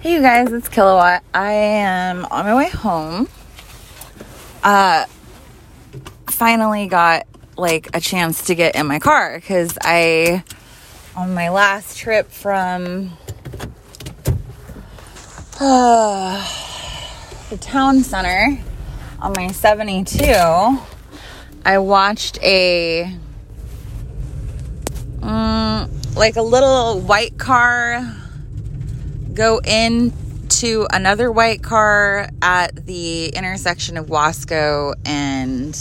Hey 0.00 0.14
you 0.14 0.22
guys, 0.22 0.50
it's 0.50 0.70
Kilowatt. 0.70 1.22
I 1.34 1.52
am 1.52 2.24
on 2.30 2.46
my 2.46 2.56
way 2.56 2.70
home. 2.70 3.28
Uh 4.62 5.04
finally 6.26 6.86
got 6.86 7.26
like 7.58 7.94
a 7.94 8.00
chance 8.00 8.46
to 8.46 8.54
get 8.54 8.76
in 8.76 8.86
my 8.86 8.98
car 8.98 9.38
cuz 9.42 9.76
I 9.82 10.42
on 11.14 11.34
my 11.34 11.50
last 11.50 11.98
trip 11.98 12.32
from 12.32 13.12
uh, 15.60 16.48
the 17.50 17.58
town 17.58 18.02
center 18.02 18.58
on 19.20 19.34
my 19.36 19.48
72 19.48 20.24
I 21.66 21.76
watched 21.76 22.42
a 22.42 23.14
um, 25.20 25.90
like 26.16 26.36
a 26.36 26.42
little 26.42 27.02
white 27.02 27.36
car 27.36 28.16
go 29.34 29.58
into 29.58 30.86
another 30.90 31.30
white 31.30 31.62
car 31.62 32.28
at 32.42 32.86
the 32.86 33.28
intersection 33.28 33.96
of 33.96 34.06
Wasco 34.06 34.94
and 35.04 35.74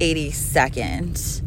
82nd. 0.00 1.42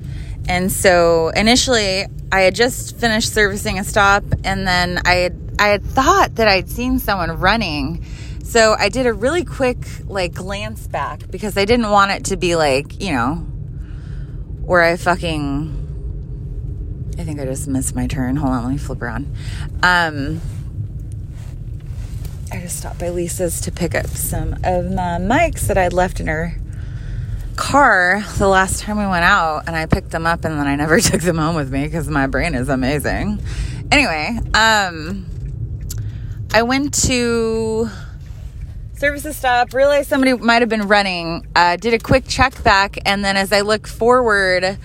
And 0.47 0.71
so 0.71 1.29
initially 1.29 2.05
I 2.31 2.41
had 2.41 2.55
just 2.55 2.97
finished 2.97 3.33
servicing 3.33 3.79
a 3.79 3.83
stop 3.83 4.23
and 4.43 4.67
then 4.67 4.99
I 5.05 5.15
had 5.15 5.39
I 5.59 5.67
had 5.67 5.83
thought 5.83 6.35
that 6.35 6.47
I'd 6.47 6.69
seen 6.69 6.99
someone 6.99 7.39
running. 7.39 8.03
So 8.43 8.75
I 8.77 8.89
did 8.89 9.05
a 9.05 9.13
really 9.13 9.45
quick 9.45 9.85
like 10.07 10.33
glance 10.33 10.88
back 10.88 11.29
because 11.29 11.57
I 11.57 11.65
didn't 11.65 11.89
want 11.89 12.11
it 12.11 12.25
to 12.25 12.38
be 12.38 12.55
like, 12.55 13.02
you 13.02 13.11
know, 13.13 13.35
where 14.65 14.81
I 14.81 14.97
fucking 14.97 15.81
I 17.17 17.23
think 17.23 17.39
I 17.39 17.45
just 17.45 17.67
missed 17.67 17.95
my 17.95 18.07
turn. 18.07 18.35
Hold 18.35 18.53
on, 18.53 18.63
let 18.63 18.71
me 18.71 18.77
flip 18.77 19.02
around. 19.02 19.33
Um 19.81 20.41
I 22.53 22.59
just 22.59 22.77
stopped 22.77 22.99
by 22.99 23.09
Lisa's 23.09 23.62
to 23.62 23.71
pick 23.71 23.95
up 23.95 24.05
some 24.05 24.53
of 24.64 24.86
my 24.91 25.17
mics 25.17 25.61
that 25.61 25.75
I'd 25.75 25.91
left 25.91 26.19
in 26.19 26.27
her 26.27 26.55
car 27.55 28.23
the 28.38 28.47
last 28.47 28.81
time 28.81 29.00
we 29.00 29.08
went 29.08 29.23
out, 29.23 29.64
and 29.66 29.75
I 29.75 29.88
picked 29.88 30.11
them 30.11 30.27
up, 30.27 30.45
and 30.45 30.59
then 30.59 30.67
I 30.67 30.75
never 30.75 31.00
took 31.02 31.22
them 31.22 31.39
home 31.39 31.55
with 31.55 31.73
me 31.73 31.86
because 31.86 32.08
my 32.08 32.27
brain 32.27 32.53
is 32.53 32.69
amazing. 32.69 33.42
Anyway, 33.92 34.38
um, 34.53 35.25
I 36.53 36.61
went 36.61 36.94
to 37.05 37.89
services 38.97 39.36
stop, 39.36 39.73
realized 39.73 40.09
somebody 40.09 40.33
might 40.33 40.61
have 40.61 40.70
been 40.70 40.88
running, 40.88 41.47
uh, 41.55 41.77
did 41.77 41.95
a 41.95 41.99
quick 41.99 42.25
check 42.27 42.64
back, 42.64 42.99
and 43.03 43.25
then 43.25 43.36
as 43.36 43.52
I 43.52 43.61
looked 43.61 43.88
forward, 43.88 44.77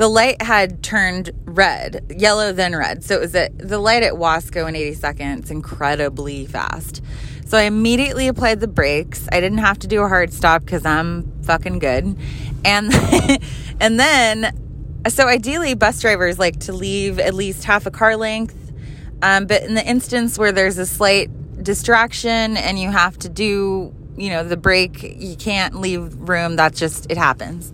the 0.00 0.08
light 0.08 0.40
had 0.40 0.82
turned 0.82 1.30
red, 1.44 2.16
yellow 2.16 2.52
then 2.52 2.74
red. 2.74 3.04
So 3.04 3.16
it 3.16 3.20
was 3.20 3.32
the 3.32 3.78
light 3.78 4.02
at 4.02 4.14
Wasco 4.14 4.66
in 4.66 4.74
82nd, 4.74 5.50
incredibly 5.50 6.46
fast. 6.46 7.02
So 7.44 7.58
I 7.58 7.64
immediately 7.64 8.26
applied 8.26 8.60
the 8.60 8.66
brakes. 8.66 9.28
I 9.30 9.40
didn't 9.40 9.58
have 9.58 9.78
to 9.80 9.86
do 9.86 10.00
a 10.00 10.08
hard 10.08 10.32
stop 10.32 10.64
because 10.64 10.86
I'm 10.86 11.30
fucking 11.42 11.80
good. 11.80 12.16
And 12.64 12.94
and 13.80 14.00
then 14.00 14.58
so 15.06 15.28
ideally 15.28 15.74
bus 15.74 16.00
drivers 16.00 16.38
like 16.38 16.60
to 16.60 16.72
leave 16.72 17.18
at 17.18 17.34
least 17.34 17.64
half 17.64 17.84
a 17.84 17.90
car 17.90 18.16
length. 18.16 18.72
Um, 19.20 19.44
but 19.44 19.64
in 19.64 19.74
the 19.74 19.86
instance 19.86 20.38
where 20.38 20.50
there's 20.50 20.78
a 20.78 20.86
slight 20.86 21.28
distraction 21.62 22.56
and 22.56 22.78
you 22.78 22.90
have 22.90 23.18
to 23.18 23.28
do, 23.28 23.94
you 24.16 24.30
know, 24.30 24.44
the 24.44 24.56
brake, 24.56 25.02
you 25.02 25.36
can't 25.36 25.74
leave 25.78 26.14
room. 26.14 26.56
That's 26.56 26.80
just 26.80 27.12
it 27.12 27.18
happens 27.18 27.70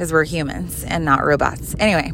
because 0.00 0.14
we're 0.14 0.24
humans 0.24 0.82
and 0.82 1.04
not 1.04 1.22
robots. 1.22 1.76
Anyway, 1.78 2.08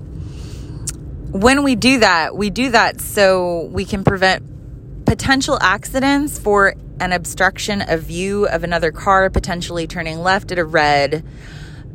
when 1.31 1.62
we 1.62 1.77
do 1.77 2.01
that, 2.01 2.37
we 2.37 2.51
do 2.51 2.73
that 2.73 3.01
so 3.01 3.67
we 3.67 3.84
can 3.84 4.03
prevent 4.03 5.05
potential 5.06 5.56
accidents 5.61 6.37
for 6.37 6.75
an 6.98 7.12
obstruction 7.12 7.81
of 7.83 8.03
view 8.03 8.48
of 8.48 8.65
another 8.65 8.91
car 8.91 9.31
potentially 9.31 9.87
turning 9.87 10.19
left 10.19 10.51
at 10.51 10.59
a 10.59 10.65
red 10.65 11.25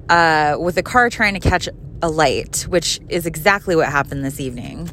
uh, 0.07 0.55
with 0.57 0.77
a 0.77 0.83
car 0.83 1.09
trying 1.09 1.33
to 1.33 1.41
catch 1.41 1.67
a 2.01 2.07
light, 2.07 2.65
which 2.69 3.01
is 3.09 3.25
exactly 3.25 3.75
what 3.75 3.89
happened 3.89 4.23
this 4.23 4.39
evening. 4.39 4.89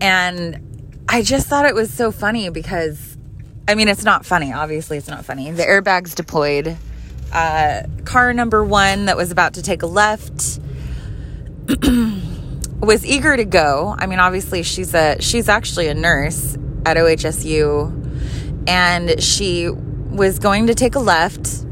And 0.00 1.04
I 1.08 1.22
just 1.22 1.48
thought 1.48 1.66
it 1.66 1.74
was 1.74 1.92
so 1.92 2.12
funny 2.12 2.48
because, 2.48 3.18
I 3.66 3.74
mean, 3.74 3.88
it's 3.88 4.04
not 4.04 4.24
funny. 4.24 4.52
Obviously, 4.52 4.98
it's 4.98 5.08
not 5.08 5.24
funny. 5.24 5.50
The 5.50 5.64
airbags 5.64 6.14
deployed 6.14 6.76
uh, 7.32 7.82
car 8.04 8.32
number 8.32 8.64
one 8.64 9.06
that 9.06 9.16
was 9.16 9.30
about 9.30 9.54
to 9.54 9.62
take 9.62 9.82
a 9.82 9.86
left 9.86 10.60
was 12.80 13.04
eager 13.04 13.36
to 13.36 13.44
go. 13.44 13.94
I 13.98 14.06
mean, 14.06 14.18
obviously 14.18 14.62
she's 14.62 14.94
a 14.94 15.20
she's 15.20 15.48
actually 15.48 15.88
a 15.88 15.94
nurse 15.94 16.56
at 16.86 16.96
OHSU, 16.96 18.64
and 18.66 19.22
she 19.22 19.68
was 19.68 20.38
going 20.38 20.68
to 20.68 20.74
take 20.74 20.94
a 20.94 21.00
left 21.00 21.64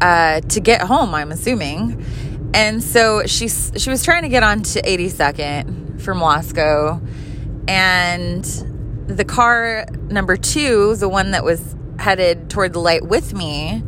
uh, 0.00 0.40
to 0.40 0.60
get 0.60 0.82
home. 0.82 1.14
I'm 1.14 1.32
assuming, 1.32 2.04
and 2.52 2.82
so 2.82 3.24
she 3.26 3.48
she 3.48 3.88
was 3.88 4.04
trying 4.04 4.22
to 4.22 4.28
get 4.28 4.42
on 4.42 4.62
to 4.62 4.82
82nd 4.82 6.02
from 6.02 6.18
Wasco, 6.18 7.00
and 7.66 8.44
the 9.06 9.24
car 9.24 9.86
number 10.08 10.36
two, 10.36 10.96
the 10.96 11.08
one 11.08 11.30
that 11.30 11.44
was 11.44 11.74
headed 11.98 12.50
toward 12.50 12.72
the 12.72 12.80
light 12.80 13.04
with 13.04 13.34
me 13.34 13.82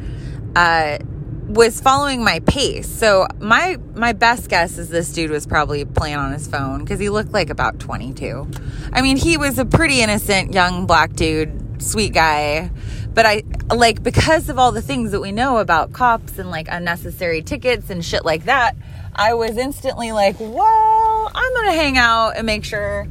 uh, 0.54 0.98
was 1.46 1.80
following 1.80 2.24
my 2.24 2.40
pace. 2.40 2.88
So 2.88 3.26
my 3.38 3.78
my 3.94 4.12
best 4.12 4.48
guess 4.48 4.78
is 4.78 4.88
this 4.88 5.12
dude 5.12 5.30
was 5.30 5.46
probably 5.46 5.84
playing 5.84 6.16
on 6.16 6.32
his 6.32 6.48
phone 6.48 6.80
because 6.80 6.98
he 6.98 7.08
looked 7.08 7.32
like 7.32 7.50
about 7.50 7.78
22. 7.78 8.48
I 8.92 9.02
mean, 9.02 9.16
he 9.16 9.36
was 9.36 9.58
a 9.58 9.64
pretty 9.64 10.00
innocent 10.00 10.52
young 10.52 10.86
black 10.86 11.12
dude, 11.12 11.82
sweet 11.82 12.12
guy. 12.12 12.70
But 13.14 13.26
I 13.26 13.44
like 13.74 14.02
because 14.02 14.48
of 14.48 14.58
all 14.58 14.72
the 14.72 14.82
things 14.82 15.12
that 15.12 15.20
we 15.20 15.32
know 15.32 15.58
about 15.58 15.92
cops 15.92 16.38
and 16.38 16.50
like 16.50 16.68
unnecessary 16.68 17.42
tickets 17.42 17.90
and 17.90 18.04
shit 18.04 18.24
like 18.24 18.44
that, 18.44 18.76
I 19.14 19.34
was 19.34 19.56
instantly 19.56 20.12
like, 20.12 20.38
"Well, 20.38 21.30
I'm 21.34 21.52
going 21.54 21.66
to 21.66 21.72
hang 21.72 21.96
out 21.96 22.36
and 22.36 22.44
make 22.44 22.64
sure 22.64 23.08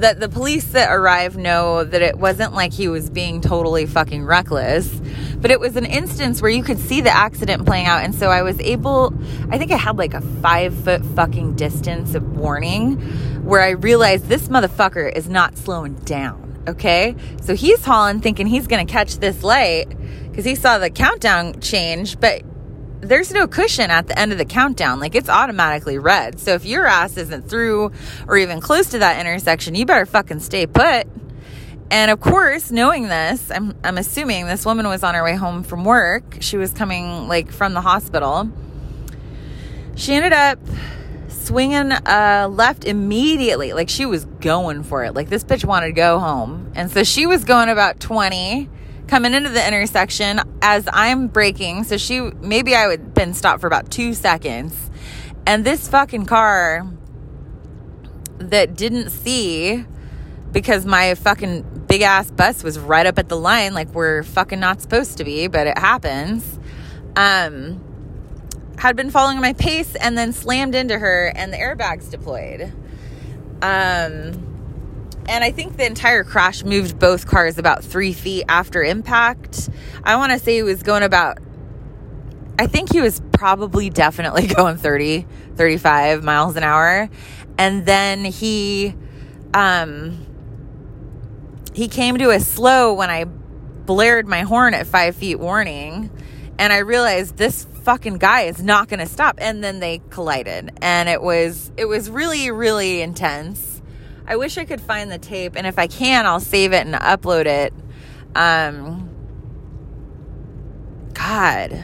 that 0.00 0.20
the 0.20 0.28
police 0.28 0.64
that 0.72 0.92
arrived 0.92 1.36
know 1.36 1.84
that 1.84 2.02
it 2.02 2.18
wasn't 2.18 2.54
like 2.54 2.72
he 2.72 2.88
was 2.88 3.10
being 3.10 3.40
totally 3.40 3.86
fucking 3.86 4.24
reckless, 4.24 4.88
but 5.40 5.50
it 5.50 5.60
was 5.60 5.76
an 5.76 5.84
instance 5.84 6.40
where 6.40 6.50
you 6.50 6.62
could 6.62 6.78
see 6.78 7.00
the 7.00 7.10
accident 7.10 7.66
playing 7.66 7.86
out. 7.86 8.04
And 8.04 8.14
so 8.14 8.30
I 8.30 8.42
was 8.42 8.58
able, 8.60 9.12
I 9.50 9.58
think 9.58 9.72
I 9.72 9.76
had 9.76 9.98
like 9.98 10.14
a 10.14 10.20
five 10.20 10.74
foot 10.84 11.04
fucking 11.04 11.56
distance 11.56 12.14
of 12.14 12.36
warning 12.36 13.00
where 13.44 13.62
I 13.62 13.70
realized 13.70 14.26
this 14.26 14.48
motherfucker 14.48 15.12
is 15.12 15.28
not 15.28 15.56
slowing 15.58 15.94
down. 15.94 16.62
Okay. 16.68 17.16
So 17.40 17.54
he's 17.54 17.84
hauling 17.84 18.20
thinking 18.20 18.46
he's 18.46 18.66
going 18.66 18.86
to 18.86 18.92
catch 18.92 19.18
this 19.18 19.42
light 19.42 19.88
because 20.30 20.44
he 20.44 20.54
saw 20.54 20.78
the 20.78 20.90
countdown 20.90 21.60
change, 21.60 22.20
but 22.20 22.42
there's 23.00 23.32
no 23.32 23.46
cushion 23.46 23.90
at 23.90 24.06
the 24.06 24.18
end 24.18 24.32
of 24.32 24.38
the 24.38 24.44
countdown. 24.44 25.00
Like 25.00 25.14
it's 25.14 25.28
automatically 25.28 25.98
red. 25.98 26.40
So 26.40 26.54
if 26.54 26.64
your 26.64 26.86
ass 26.86 27.16
isn't 27.16 27.48
through 27.48 27.92
or 28.26 28.36
even 28.36 28.60
close 28.60 28.90
to 28.90 28.98
that 28.98 29.20
intersection, 29.20 29.74
you 29.74 29.86
better 29.86 30.06
fucking 30.06 30.40
stay 30.40 30.66
put. 30.66 31.06
And 31.90 32.10
of 32.10 32.20
course, 32.20 32.70
knowing 32.70 33.08
this, 33.08 33.50
I'm, 33.50 33.74
I'm 33.82 33.96
assuming 33.96 34.46
this 34.46 34.66
woman 34.66 34.86
was 34.88 35.02
on 35.02 35.14
her 35.14 35.24
way 35.24 35.36
home 35.36 35.62
from 35.62 35.84
work. 35.84 36.38
She 36.40 36.56
was 36.56 36.72
coming 36.72 37.28
like 37.28 37.50
from 37.50 37.72
the 37.72 37.80
hospital. 37.80 38.50
She 39.94 40.14
ended 40.14 40.32
up 40.32 40.58
swinging 41.28 41.92
uh, 41.92 42.48
left 42.50 42.84
immediately. 42.84 43.72
Like 43.72 43.88
she 43.88 44.04
was 44.06 44.26
going 44.26 44.82
for 44.82 45.04
it. 45.04 45.14
Like 45.14 45.30
this 45.30 45.44
bitch 45.44 45.64
wanted 45.64 45.86
to 45.86 45.92
go 45.92 46.18
home. 46.18 46.72
And 46.74 46.90
so 46.90 47.04
she 47.04 47.26
was 47.26 47.44
going 47.44 47.70
about 47.70 48.00
20 48.00 48.68
coming 49.08 49.34
into 49.34 49.48
the 49.48 49.66
intersection 49.66 50.40
as 50.62 50.88
I'm 50.92 51.26
braking. 51.26 51.84
So 51.84 51.96
she, 51.96 52.20
maybe 52.40 52.76
I 52.76 52.86
would 52.86 53.14
been 53.14 53.34
stopped 53.34 53.60
for 53.60 53.66
about 53.66 53.90
two 53.90 54.14
seconds. 54.14 54.90
And 55.46 55.64
this 55.64 55.88
fucking 55.88 56.26
car 56.26 56.86
that 58.38 58.76
didn't 58.76 59.10
see 59.10 59.84
because 60.52 60.86
my 60.86 61.14
fucking 61.14 61.84
big 61.88 62.02
ass 62.02 62.30
bus 62.30 62.62
was 62.62 62.78
right 62.78 63.06
up 63.06 63.18
at 63.18 63.28
the 63.28 63.36
line, 63.36 63.74
like 63.74 63.88
we're 63.94 64.22
fucking 64.22 64.60
not 64.60 64.80
supposed 64.80 65.18
to 65.18 65.24
be, 65.24 65.46
but 65.46 65.66
it 65.66 65.78
happens. 65.78 66.58
Um, 67.16 67.84
had 68.78 68.94
been 68.94 69.10
following 69.10 69.40
my 69.40 69.54
pace 69.54 69.96
and 69.96 70.16
then 70.16 70.32
slammed 70.32 70.74
into 70.74 70.98
her, 70.98 71.32
and 71.34 71.52
the 71.52 71.56
airbags 71.56 72.10
deployed. 72.10 72.72
Um, 73.60 74.47
and 75.28 75.44
I 75.44 75.50
think 75.50 75.76
the 75.76 75.84
entire 75.84 76.24
crash 76.24 76.64
moved 76.64 76.98
both 76.98 77.26
cars 77.26 77.58
about 77.58 77.84
three 77.84 78.14
feet 78.14 78.44
after 78.48 78.82
impact. 78.82 79.68
I 80.02 80.16
want 80.16 80.32
to 80.32 80.38
say 80.38 80.56
he 80.56 80.62
was 80.62 80.82
going 80.82 81.02
about, 81.02 81.38
I 82.58 82.66
think 82.66 82.90
he 82.90 83.02
was 83.02 83.20
probably 83.32 83.90
definitely 83.90 84.46
going 84.54 84.78
30, 84.78 85.26
35 85.54 86.24
miles 86.24 86.56
an 86.56 86.62
hour. 86.62 87.10
And 87.58 87.84
then 87.84 88.24
he, 88.24 88.94
um, 89.52 90.26
he 91.74 91.88
came 91.88 92.16
to 92.18 92.30
a 92.30 92.40
slow 92.40 92.94
when 92.94 93.10
I 93.10 93.24
blared 93.24 94.26
my 94.26 94.40
horn 94.40 94.72
at 94.72 94.86
five 94.86 95.14
feet 95.14 95.38
warning. 95.38 96.10
And 96.58 96.72
I 96.72 96.78
realized 96.78 97.36
this 97.36 97.66
fucking 97.82 98.16
guy 98.16 98.42
is 98.42 98.62
not 98.62 98.88
going 98.88 99.00
to 99.00 99.06
stop. 99.06 99.36
And 99.42 99.62
then 99.62 99.78
they 99.78 100.00
collided. 100.08 100.72
And 100.80 101.08
it 101.08 101.20
was, 101.20 101.70
it 101.76 101.84
was 101.84 102.08
really, 102.08 102.50
really 102.50 103.02
intense 103.02 103.77
I 104.28 104.36
wish 104.36 104.58
I 104.58 104.66
could 104.66 104.82
find 104.82 105.10
the 105.10 105.16
tape, 105.16 105.56
and 105.56 105.66
if 105.66 105.78
I 105.78 105.86
can, 105.86 106.26
I'll 106.26 106.38
save 106.38 106.74
it 106.74 106.86
and 106.86 106.94
upload 106.94 107.46
it. 107.46 107.72
Um, 108.36 109.08
God. 111.14 111.82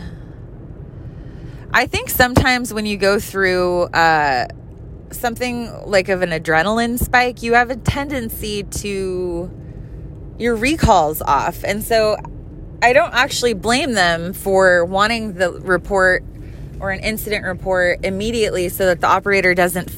I 1.72 1.86
think 1.86 2.10
sometimes 2.10 2.74
when 2.74 2.84
you 2.84 2.98
go 2.98 3.18
through 3.18 3.84
uh, 3.84 4.48
something 5.10 5.72
like 5.86 6.10
of 6.10 6.20
an 6.20 6.30
adrenaline 6.30 6.98
spike, 6.98 7.42
you 7.42 7.54
have 7.54 7.70
a 7.70 7.76
tendency 7.76 8.62
to 8.64 9.50
your 10.38 10.54
recalls 10.54 11.22
off. 11.22 11.64
And 11.64 11.82
so 11.82 12.18
I 12.82 12.92
don't 12.92 13.14
actually 13.14 13.54
blame 13.54 13.94
them 13.94 14.34
for 14.34 14.84
wanting 14.84 15.32
the 15.32 15.50
report 15.50 16.22
or 16.78 16.90
an 16.90 17.00
incident 17.00 17.46
report 17.46 18.04
immediately 18.04 18.68
so 18.68 18.84
that 18.84 19.00
the 19.00 19.06
operator 19.06 19.54
doesn't 19.54 19.88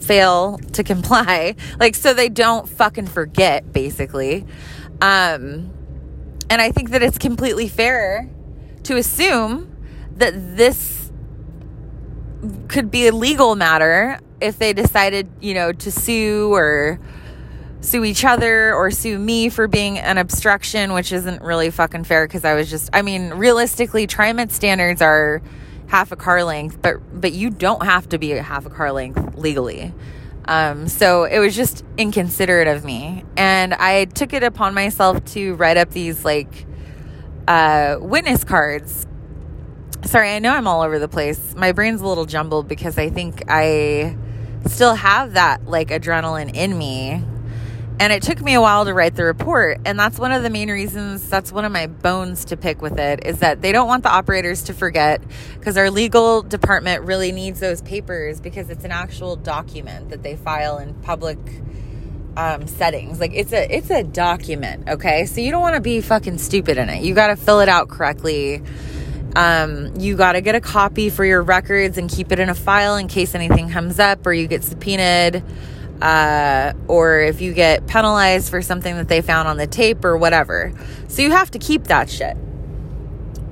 fail 0.00 0.58
to 0.72 0.84
comply. 0.84 1.54
Like, 1.78 1.94
so 1.94 2.14
they 2.14 2.28
don't 2.28 2.68
fucking 2.68 3.06
forget, 3.06 3.72
basically. 3.72 4.46
Um, 5.02 5.70
and 6.48 6.60
I 6.60 6.70
think 6.70 6.90
that 6.90 7.02
it's 7.02 7.18
completely 7.18 7.68
fair 7.68 8.30
to 8.84 8.96
assume 8.96 9.76
that 10.16 10.56
this 10.56 11.10
could 12.68 12.90
be 12.90 13.06
a 13.08 13.12
legal 13.12 13.56
matter 13.56 14.18
if 14.40 14.58
they 14.58 14.72
decided, 14.72 15.28
you 15.40 15.54
know, 15.54 15.72
to 15.72 15.90
sue 15.90 16.52
or 16.54 16.98
sue 17.80 18.04
each 18.04 18.24
other 18.24 18.74
or 18.74 18.90
sue 18.90 19.18
me 19.18 19.48
for 19.48 19.68
being 19.68 19.98
an 19.98 20.18
obstruction, 20.18 20.92
which 20.92 21.12
isn't 21.12 21.42
really 21.42 21.70
fucking 21.70 22.04
fair 22.04 22.26
because 22.26 22.44
I 22.44 22.54
was 22.54 22.70
just, 22.70 22.90
I 22.92 23.02
mean, 23.02 23.30
realistically, 23.34 24.06
TriMet 24.06 24.50
standards 24.50 25.02
are 25.02 25.42
half 25.88 26.12
a 26.12 26.16
car 26.16 26.44
length, 26.44 26.80
but 26.82 26.96
but 27.20 27.32
you 27.32 27.50
don't 27.50 27.84
have 27.84 28.08
to 28.10 28.18
be 28.18 28.32
a 28.32 28.42
half 28.42 28.66
a 28.66 28.70
car 28.70 28.92
length 28.92 29.36
legally. 29.36 29.92
Um, 30.46 30.86
so 30.86 31.24
it 31.24 31.40
was 31.40 31.56
just 31.56 31.84
inconsiderate 31.96 32.68
of 32.68 32.84
me, 32.84 33.24
and 33.36 33.74
I 33.74 34.04
took 34.04 34.32
it 34.32 34.42
upon 34.42 34.74
myself 34.74 35.24
to 35.26 35.54
write 35.54 35.76
up 35.76 35.90
these 35.90 36.24
like 36.24 36.66
uh, 37.48 37.96
witness 38.00 38.44
cards 38.44 39.06
sorry, 40.06 40.30
I 40.32 40.38
know 40.38 40.52
I'm 40.52 40.66
all 40.66 40.82
over 40.82 40.98
the 40.98 41.08
place. 41.08 41.54
My 41.56 41.72
brain's 41.72 42.00
a 42.00 42.06
little 42.06 42.26
jumbled 42.26 42.68
because 42.68 42.98
I 42.98 43.10
think 43.10 43.42
I 43.48 44.16
still 44.66 44.94
have 44.94 45.34
that 45.34 45.66
like 45.66 45.88
adrenaline 45.88 46.54
in 46.54 46.76
me. 46.76 47.22
And 47.98 48.12
it 48.12 48.22
took 48.22 48.42
me 48.42 48.54
a 48.54 48.60
while 48.60 48.84
to 48.84 48.92
write 48.92 49.16
the 49.16 49.24
report. 49.24 49.80
And 49.86 49.98
that's 49.98 50.18
one 50.18 50.32
of 50.32 50.42
the 50.42 50.50
main 50.50 50.70
reasons, 50.70 51.28
that's 51.28 51.50
one 51.50 51.64
of 51.64 51.72
my 51.72 51.86
bones 51.86 52.44
to 52.46 52.56
pick 52.56 52.82
with 52.82 52.98
it, 52.98 53.24
is 53.24 53.38
that 53.38 53.62
they 53.62 53.72
don't 53.72 53.88
want 53.88 54.02
the 54.02 54.10
operators 54.10 54.64
to 54.64 54.74
forget 54.74 55.22
because 55.54 55.76
our 55.78 55.90
legal 55.90 56.42
department 56.42 57.04
really 57.04 57.32
needs 57.32 57.58
those 57.60 57.80
papers 57.82 58.40
because 58.40 58.68
it's 58.68 58.84
an 58.84 58.92
actual 58.92 59.36
document 59.36 60.10
that 60.10 60.22
they 60.22 60.36
file 60.36 60.76
in 60.78 60.94
public 60.94 61.38
um, 62.36 62.66
settings. 62.66 63.18
Like 63.18 63.32
it's 63.32 63.52
a 63.52 63.74
it's 63.74 63.88
a 63.88 64.02
document, 64.02 64.88
okay? 64.88 65.24
So 65.24 65.40
you 65.40 65.50
don't 65.50 65.62
want 65.62 65.76
to 65.76 65.80
be 65.80 66.02
fucking 66.02 66.36
stupid 66.36 66.76
in 66.76 66.90
it. 66.90 67.02
You 67.02 67.14
got 67.14 67.28
to 67.28 67.36
fill 67.36 67.60
it 67.60 67.68
out 67.70 67.88
correctly 67.88 68.62
um, 69.36 69.92
you 70.00 70.16
got 70.16 70.32
to 70.32 70.40
get 70.40 70.54
a 70.54 70.62
copy 70.62 71.10
for 71.10 71.22
your 71.22 71.42
records 71.42 71.98
and 71.98 72.08
keep 72.08 72.32
it 72.32 72.38
in 72.38 72.48
a 72.48 72.54
file 72.54 72.96
in 72.96 73.06
case 73.06 73.34
anything 73.34 73.68
comes 73.68 73.98
up 74.00 74.26
or 74.26 74.32
you 74.32 74.46
get 74.46 74.64
subpoenaed. 74.64 75.44
Uh, 76.02 76.72
or 76.88 77.20
if 77.20 77.40
you 77.40 77.52
get 77.52 77.86
penalized 77.86 78.50
for 78.50 78.60
something 78.60 78.96
that 78.96 79.08
they 79.08 79.22
found 79.22 79.48
on 79.48 79.56
the 79.56 79.66
tape 79.66 80.04
or 80.04 80.16
whatever. 80.16 80.72
So 81.08 81.22
you 81.22 81.30
have 81.30 81.50
to 81.52 81.58
keep 81.58 81.84
that 81.84 82.10
shit. 82.10 82.36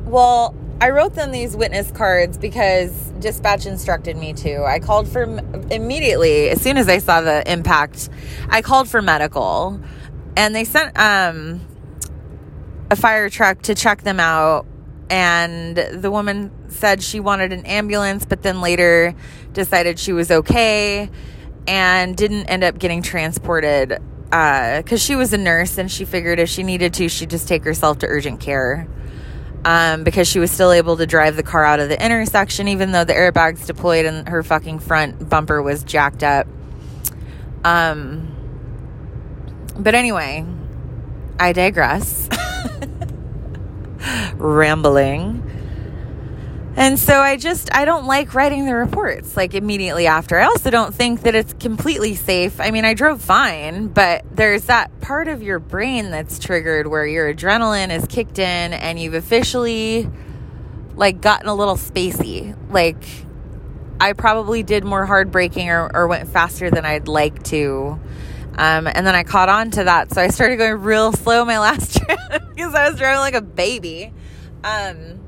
Well, 0.05 0.55
I 0.81 0.91
wrote 0.91 1.15
them 1.15 1.33
these 1.33 1.57
witness 1.57 1.91
cards 1.91 2.37
because 2.37 2.91
dispatch 3.19 3.65
instructed 3.65 4.17
me 4.17 4.35
to. 4.35 4.65
I 4.65 4.81
called 4.81 5.09
for 5.09 5.23
immediately 5.71 6.51
as 6.51 6.61
soon 6.61 6.77
as 6.77 6.89
I 6.89 6.99
saw 6.99 7.23
the 7.23 7.51
impact. 7.51 8.11
I 8.51 8.61
called 8.61 8.89
for 8.89 9.01
medical, 9.01 9.81
and 10.37 10.55
they 10.55 10.65
sent 10.65 10.99
um, 10.99 11.61
a 12.91 12.97
fire 12.97 13.31
truck 13.31 13.63
to 13.63 13.75
check 13.75 14.03
them 14.03 14.21
out 14.21 14.67
and 15.11 15.77
the 15.77 16.11
woman 16.11 16.51
said 16.69 17.03
she 17.03 17.21
wanted 17.21 17.53
an 17.53 17.67
ambulance, 17.67 18.25
but 18.25 18.43
then 18.43 18.61
later 18.61 19.15
decided 19.53 19.99
she 19.99 20.13
was 20.13 20.31
okay 20.31 21.11
and 21.67 22.17
didn't 22.17 22.47
end 22.47 22.65
up 22.65 22.79
getting 22.79 23.03
transported 23.03 24.01
because 24.25 24.93
uh, 24.93 24.97
she 24.97 25.15
was 25.15 25.33
a 25.33 25.39
nurse 25.39 25.79
and 25.79 25.91
she 25.91 26.05
figured 26.05 26.39
if 26.39 26.49
she 26.49 26.63
needed 26.63 26.95
to, 26.95 27.09
she'd 27.09 27.31
just 27.31 27.47
take 27.47 27.65
herself 27.65 27.99
to 28.01 28.07
urgent 28.07 28.41
care. 28.41 28.89
Um, 29.67 30.05
because 30.05 30.29
she 30.29 30.39
was 30.39 30.51
still 30.51 30.73
able 30.73 30.99
to 30.99 31.07
drive 31.07 31.37
the 31.37 31.43
car 31.43 31.65
out 31.65 31.81
of 31.81 31.89
the 31.89 32.05
intersection, 32.05 32.69
even 32.69 32.93
though 32.93 33.05
the 33.05 33.15
airbags 33.15 33.67
deployed 33.67 34.05
and 34.05 34.29
her 34.29 34.43
fucking 34.43 34.81
front 34.81 35.31
bumper 35.31 35.63
was 35.63 35.85
jacked 35.85 36.23
up. 36.23 36.47
Um, 37.65 38.31
but 39.79 39.95
anyway, 39.95 40.45
I 41.41 41.53
digress. 41.53 42.29
rambling. 44.35 45.43
And 46.77 46.99
so 46.99 47.21
I 47.21 47.37
just, 47.37 47.73
I 47.73 47.85
don't 47.85 48.07
like 48.07 48.35
writing 48.35 48.67
the 48.67 48.75
reports 48.75 49.37
like 49.37 49.55
immediately 49.55 50.09
after. 50.09 50.39
I 50.39 50.47
also 50.47 50.71
don't 50.71 50.93
think 50.93 51.23
that 51.23 51.35
it's 51.37 51.53
completely 51.55 52.17
safe. 52.17 52.61
I 52.61 52.73
mean, 52.73 52.85
I 52.85 52.95
drove 52.95 53.23
fine, 53.23 53.89
but 53.89 54.25
there's 54.33 54.65
that 54.65 55.01
part 55.01 55.29
of 55.29 55.41
your 55.41 55.61
brain 55.61 56.11
that's 56.11 56.41
triggered 56.41 56.89
where 56.89 57.07
your 57.07 57.33
adrenaline 57.33 57.97
is 57.97 58.07
kicked 58.07 58.41
in 58.41 58.73
and 58.73 58.99
you've 58.99 59.15
officially 59.15 60.11
like 60.97 61.21
gotten 61.21 61.49
a 61.49 61.55
little 61.55 61.77
spacey. 61.77 62.57
Like, 62.71 63.05
I 64.01 64.13
probably 64.13 64.65
did 64.65 64.85
more 64.85 65.07
hard 65.07 65.31
braking 65.31 65.71
or, 65.71 65.89
or 65.95 66.09
went 66.09 66.29
faster 66.29 66.71
than 66.71 66.85
I'd 66.85 67.07
like 67.07 67.45
to. 67.45 68.01
Um, 68.57 68.87
and 68.87 69.07
then 69.07 69.15
I 69.15 69.23
caught 69.23 69.49
on 69.49 69.71
to 69.73 69.85
that. 69.85 70.13
So 70.13 70.21
I 70.21 70.29
started 70.29 70.57
going 70.57 70.81
real 70.81 71.13
slow 71.13 71.45
my 71.45 71.59
last 71.61 71.97
trip 71.99 72.19
because 72.29 72.75
I 72.75 72.89
was 72.89 72.99
driving 72.99 73.21
like 73.21 73.35
a 73.35 73.43
baby. 73.43 74.13
Um, 74.65 75.24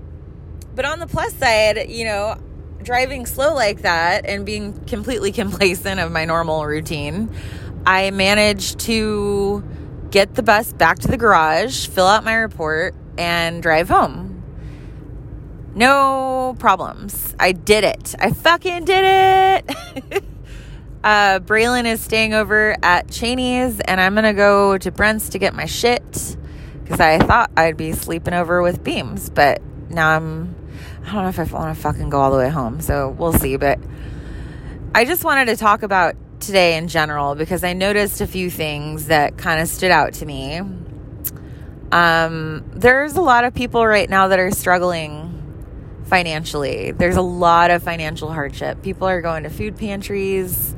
but 0.76 0.84
on 0.84 1.00
the 1.00 1.06
plus 1.06 1.34
side, 1.34 1.90
you 1.90 2.04
know, 2.04 2.36
driving 2.82 3.26
slow 3.26 3.54
like 3.54 3.82
that 3.82 4.26
and 4.26 4.46
being 4.46 4.78
completely 4.84 5.32
complacent 5.42 5.98
of 5.98 6.12
my 6.12 6.24
normal 6.24 6.64
routine, 6.64 7.34
I 7.84 8.10
managed 8.12 8.78
to 8.80 9.64
get 10.10 10.34
the 10.34 10.42
bus 10.42 10.72
back 10.72 11.00
to 11.00 11.08
the 11.08 11.16
garage, 11.16 11.88
fill 11.88 12.06
out 12.06 12.22
my 12.22 12.34
report, 12.34 12.94
and 13.18 13.62
drive 13.62 13.88
home. 13.88 14.42
No 15.74 16.54
problems. 16.58 17.34
I 17.40 17.52
did 17.52 17.82
it. 17.82 18.14
I 18.18 18.30
fucking 18.30 18.84
did 18.84 19.64
it. 19.72 20.24
Uh, 21.06 21.38
Braylon 21.38 21.84
is 21.84 22.00
staying 22.00 22.34
over 22.34 22.74
at 22.82 23.06
Cheney's, 23.06 23.78
and 23.78 24.00
I'm 24.00 24.16
gonna 24.16 24.34
go 24.34 24.76
to 24.76 24.90
Brent's 24.90 25.28
to 25.28 25.38
get 25.38 25.54
my 25.54 25.66
shit 25.66 26.36
because 26.82 26.98
I 26.98 27.18
thought 27.18 27.52
I'd 27.56 27.76
be 27.76 27.92
sleeping 27.92 28.34
over 28.34 28.60
with 28.60 28.82
Beams, 28.82 29.30
but 29.30 29.62
now 29.88 30.16
I'm. 30.16 30.56
I 31.06 31.12
don't 31.12 31.22
know 31.22 31.28
if 31.28 31.38
I 31.38 31.56
want 31.56 31.76
to 31.76 31.80
fucking 31.80 32.10
go 32.10 32.20
all 32.20 32.32
the 32.32 32.36
way 32.36 32.50
home, 32.50 32.80
so 32.80 33.10
we'll 33.10 33.32
see. 33.32 33.56
But 33.56 33.78
I 34.94 35.04
just 35.04 35.22
wanted 35.22 35.46
to 35.46 35.56
talk 35.56 35.84
about 35.84 36.16
today 36.40 36.76
in 36.76 36.88
general 36.88 37.36
because 37.36 37.62
I 37.62 37.74
noticed 37.74 38.20
a 38.20 38.26
few 38.26 38.50
things 38.50 39.06
that 39.06 39.38
kind 39.38 39.60
of 39.60 39.68
stood 39.68 39.92
out 39.92 40.14
to 40.14 40.26
me. 40.26 40.60
Um, 41.92 42.64
there's 42.74 43.14
a 43.14 43.20
lot 43.20 43.44
of 43.44 43.54
people 43.54 43.86
right 43.86 44.10
now 44.10 44.28
that 44.28 44.40
are 44.40 44.50
struggling 44.50 45.32
financially. 46.06 46.90
There's 46.90 47.16
a 47.16 47.22
lot 47.22 47.70
of 47.70 47.84
financial 47.84 48.32
hardship. 48.32 48.82
People 48.82 49.06
are 49.06 49.22
going 49.22 49.44
to 49.44 49.50
food 49.50 49.76
pantries 49.76 50.74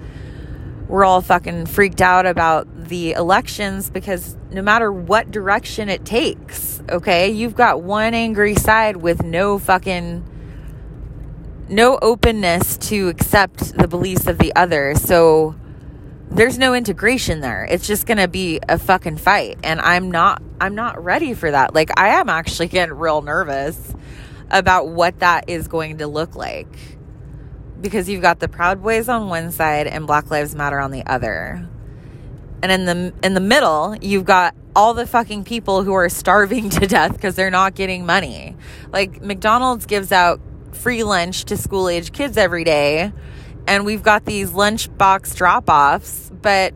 we're 0.89 1.05
all 1.05 1.21
fucking 1.21 1.67
freaked 1.67 2.01
out 2.01 2.27
about 2.27 2.67
the 2.89 3.13
elections 3.13 3.91
because 3.91 4.37
no 4.51 4.63
matter 4.63 4.91
what 4.93 5.31
direction 5.31 5.89
it 5.89 6.05
takes, 6.05 6.83
okay, 6.91 7.31
you've 7.31 7.55
got 7.55 7.83
one 7.83 8.15
angry 8.15 8.55
side 8.55 8.97
with 8.97 9.23
no 9.23 9.59
fucking 9.59 10.25
no 11.69 11.99
openness 12.01 12.79
to 12.79 13.09
accept 13.09 13.77
the 13.77 13.87
beliefs 13.87 14.27
of 14.27 14.39
the 14.39 14.55
other. 14.57 14.95
So 14.95 15.55
there's 16.31 16.59
no 16.59 16.75
integration 16.75 17.41
there. 17.41 17.67
It's 17.69 17.87
just 17.87 18.07
going 18.07 18.19
to 18.19 18.29
be 18.29 18.61
a 18.69 18.79
fucking 18.79 19.19
fight 19.19 19.59
and 19.63 19.81
I'm 19.81 20.11
not 20.11 20.43
I'm 20.61 20.75
not 20.75 21.03
ready 21.03 21.35
for 21.35 21.51
that. 21.51 21.75
Like 21.75 21.99
I 21.99 22.21
am 22.21 22.29
actually 22.29 22.69
getting 22.69 22.95
real 22.95 23.23
nervous 23.23 23.95
about 24.51 24.89
what 24.89 25.19
that 25.21 25.49
is 25.49 25.69
going 25.69 25.99
to 25.99 26.07
look 26.07 26.35
like 26.35 26.69
because 27.81 28.09
you've 28.09 28.23
got 28.23 28.41
the 28.41 28.49
Proud 28.49 28.83
Boys 28.83 29.09
on 29.09 29.29
one 29.29 29.53
side 29.53 29.87
and 29.87 30.07
Black 30.07 30.31
Lives 30.31 30.55
Matter 30.55 30.81
on 30.81 30.91
the 30.91 31.05
other. 31.07 31.69
And 32.63 32.73
in 32.73 32.85
the 32.85 33.13
in 33.23 33.35
the 33.35 33.41
middle, 33.41 33.97
you've 34.01 34.25
got 34.25 34.55
all 34.75 34.95
the 34.95 35.07
fucking 35.07 35.45
people 35.45 35.83
who 35.83 35.93
are 35.93 36.09
starving 36.09 36.71
to 36.71 36.87
death 36.87 37.13
because 37.13 37.35
they're 37.35 37.51
not 37.51 37.75
getting 37.75 38.07
money. 38.07 38.57
Like 38.93 39.23
McDonald's 39.23 39.87
gives 39.87 40.13
out 40.13 40.41
free 40.73 41.03
lunch 41.05 41.45
to 41.47 41.57
school 41.57 41.89
age 41.89 42.13
kids 42.13 42.37
every 42.37 42.65
day, 42.65 43.13
and 43.67 43.85
we've 43.85 44.03
got 44.03 44.25
these 44.25 44.51
lunchbox 44.51 45.37
drop 45.37 45.69
offs. 45.69 46.31
But 46.31 46.75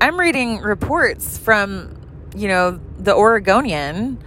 I'm 0.00 0.18
reading 0.18 0.58
reports 0.58 1.38
from, 1.38 1.96
you 2.34 2.48
know, 2.48 2.80
the 2.98 3.14
Oregonian 3.14 4.22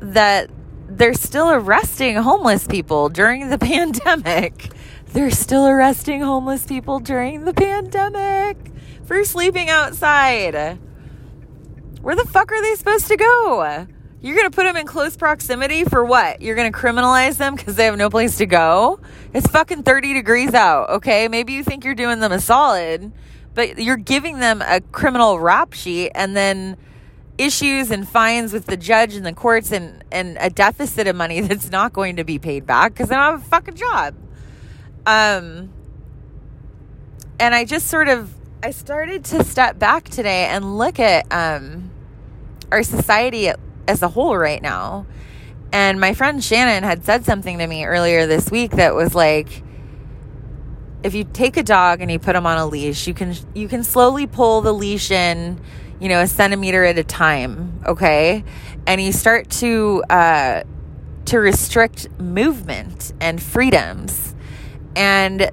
that 0.00 0.50
they're 0.88 1.14
still 1.14 1.50
arresting 1.50 2.16
homeless 2.16 2.66
people 2.66 3.08
during 3.08 3.48
the 3.48 3.58
pandemic. 3.58 4.70
They're 5.12 5.30
still 5.30 5.66
arresting 5.66 6.22
homeless 6.22 6.64
people 6.64 6.98
during 6.98 7.44
the 7.44 7.52
pandemic 7.52 8.71
for 9.12 9.24
sleeping 9.24 9.68
outside. 9.68 10.78
Where 12.00 12.16
the 12.16 12.24
fuck 12.24 12.50
are 12.50 12.62
they 12.62 12.74
supposed 12.76 13.08
to 13.08 13.16
go? 13.16 13.86
You're 14.22 14.36
going 14.36 14.50
to 14.50 14.54
put 14.54 14.64
them 14.64 14.76
in 14.76 14.86
close 14.86 15.16
proximity 15.18 15.84
for 15.84 16.02
what? 16.02 16.40
You're 16.40 16.56
going 16.56 16.72
to 16.72 16.78
criminalize 16.78 17.36
them 17.36 17.54
because 17.54 17.74
they 17.76 17.84
have 17.84 17.98
no 17.98 18.08
place 18.08 18.38
to 18.38 18.46
go? 18.46 19.00
It's 19.34 19.46
fucking 19.48 19.82
30 19.82 20.14
degrees 20.14 20.54
out, 20.54 20.88
okay? 20.90 21.28
Maybe 21.28 21.52
you 21.52 21.62
think 21.62 21.84
you're 21.84 21.94
doing 21.94 22.20
them 22.20 22.32
a 22.32 22.40
solid, 22.40 23.12
but 23.52 23.78
you're 23.78 23.98
giving 23.98 24.38
them 24.38 24.62
a 24.62 24.80
criminal 24.80 25.38
rap 25.38 25.74
sheet 25.74 26.12
and 26.14 26.34
then 26.34 26.78
issues 27.36 27.90
and 27.90 28.08
fines 28.08 28.54
with 28.54 28.64
the 28.64 28.78
judge 28.78 29.14
and 29.14 29.26
the 29.26 29.34
courts 29.34 29.72
and, 29.72 30.04
and 30.10 30.38
a 30.40 30.48
deficit 30.48 31.06
of 31.06 31.16
money 31.16 31.40
that's 31.42 31.70
not 31.70 31.92
going 31.92 32.16
to 32.16 32.24
be 32.24 32.38
paid 32.38 32.64
back 32.64 32.94
because 32.94 33.10
they 33.10 33.14
don't 33.14 33.32
have 33.32 33.42
a 33.42 33.44
fucking 33.44 33.74
job. 33.74 34.14
Um, 35.04 35.70
and 37.38 37.54
I 37.54 37.66
just 37.66 37.88
sort 37.88 38.08
of 38.08 38.32
I 38.64 38.70
started 38.70 39.24
to 39.24 39.42
step 39.42 39.80
back 39.80 40.08
today 40.08 40.46
and 40.46 40.78
look 40.78 41.00
at 41.00 41.26
um, 41.32 41.90
our 42.70 42.84
society 42.84 43.50
as 43.88 44.02
a 44.02 44.08
whole 44.08 44.36
right 44.36 44.62
now. 44.62 45.04
And 45.72 45.98
my 45.98 46.14
friend 46.14 46.42
Shannon 46.44 46.84
had 46.84 47.04
said 47.04 47.24
something 47.24 47.58
to 47.58 47.66
me 47.66 47.84
earlier 47.84 48.28
this 48.28 48.52
week 48.52 48.70
that 48.72 48.94
was 48.94 49.16
like, 49.16 49.64
if 51.02 51.12
you 51.12 51.24
take 51.24 51.56
a 51.56 51.64
dog 51.64 52.02
and 52.02 52.08
you 52.08 52.20
put 52.20 52.36
him 52.36 52.46
on 52.46 52.56
a 52.56 52.64
leash, 52.64 53.08
you 53.08 53.14
can 53.14 53.34
you 53.52 53.66
can 53.66 53.82
slowly 53.82 54.28
pull 54.28 54.60
the 54.60 54.72
leash 54.72 55.10
in, 55.10 55.60
you 55.98 56.08
know, 56.08 56.20
a 56.20 56.28
centimeter 56.28 56.84
at 56.84 56.96
a 56.96 57.02
time, 57.02 57.82
okay? 57.84 58.44
And 58.86 59.00
you 59.00 59.10
start 59.10 59.50
to 59.50 60.04
uh, 60.08 60.62
to 61.24 61.38
restrict 61.38 62.08
movement 62.20 63.12
and 63.20 63.42
freedoms, 63.42 64.36
and 64.94 65.50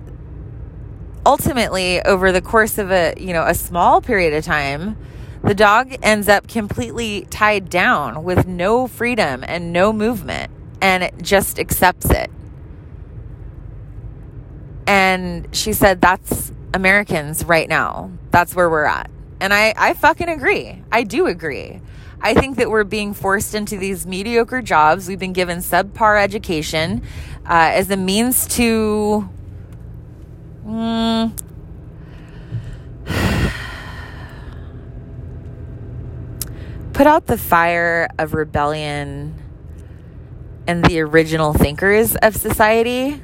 ultimately, 1.30 2.02
over 2.02 2.32
the 2.32 2.42
course 2.42 2.80
of 2.80 2.92
a 2.92 3.14
you 3.18 3.34
know 3.34 3.44
a 3.44 3.54
small 3.54 4.02
period 4.02 4.34
of 4.34 4.44
time, 4.44 4.98
the 5.44 5.54
dog 5.54 5.96
ends 6.02 6.28
up 6.28 6.48
completely 6.48 7.28
tied 7.30 7.70
down 7.70 8.24
with 8.24 8.48
no 8.48 8.88
freedom 8.88 9.44
and 9.48 9.72
no 9.72 9.94
movement, 9.94 10.52
and 10.82 11.04
it 11.04 11.14
just 11.22 11.60
accepts 11.60 12.10
it. 12.10 12.32
And 14.88 15.48
she 15.56 15.72
said, 15.72 16.02
That's 16.02 16.52
Americans 16.74 17.46
right 17.46 17.70
now. 17.70 18.12
That's 18.32 18.56
where 18.56 18.70
we're 18.70 18.86
at. 18.86 19.12
And 19.40 19.54
I, 19.54 19.74
I 19.78 19.94
fucking 19.94 20.28
agree. 20.28 20.82
I 20.92 21.04
do 21.04 21.28
agree. 21.28 21.80
I 22.22 22.34
think 22.34 22.58
that 22.58 22.70
we're 22.70 22.84
being 22.84 23.14
forced 23.14 23.56
into 23.56 23.78
these 23.78 24.06
mediocre 24.06 24.62
jobs. 24.62 25.08
We've 25.08 25.20
been 25.20 25.32
given 25.32 25.60
subpar 25.60 26.22
education 26.22 27.04
uh, 27.46 27.72
as 27.74 27.92
a 27.92 27.98
means 27.98 28.48
to. 28.56 29.30
Mm, 30.70 31.34
put 36.94 37.08
out 37.08 37.26
the 37.26 37.40
fire 37.40 38.08
of 38.20 38.36
rebellion 38.36 39.34
and 40.68 40.86
the 40.86 41.00
original 41.00 41.54
thinkers 41.54 42.16
of 42.18 42.36
society 42.36 43.20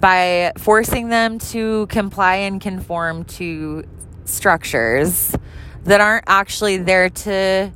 by 0.00 0.50
forcing 0.58 1.08
them 1.08 1.38
to 1.38 1.86
comply 1.86 2.34
and 2.34 2.60
conform 2.60 3.22
to 3.26 3.84
structures 4.24 5.36
that 5.84 6.00
aren't 6.00 6.24
actually 6.26 6.78
there 6.78 7.08
to 7.08 7.70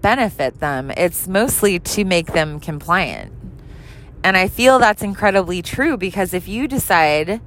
benefit 0.00 0.60
them. 0.60 0.90
It's 0.96 1.28
mostly 1.28 1.78
to 1.78 2.06
make 2.06 2.28
them 2.28 2.58
compliant. 2.58 3.34
And 4.22 4.36
I 4.36 4.48
feel 4.48 4.78
that's 4.78 5.02
incredibly 5.02 5.62
true 5.62 5.96
because 5.96 6.34
if 6.34 6.46
you 6.46 6.68
decide 6.68 7.40